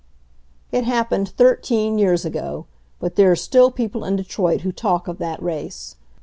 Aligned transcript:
It 0.71 0.83
happened 0.83 1.29
thirteen 1.29 1.99
years 1.99 2.25
ago, 2.25 2.65
but 2.99 3.17
there 3.17 3.29
are 3.31 3.35
still 3.35 3.69
people 3.69 4.03
in 4.03 4.15
Detroit 4.15 4.61
who 4.61 4.71
talk 4.71 5.07
of 5.07 5.19
that 5.19 5.39
race. 5.39 5.95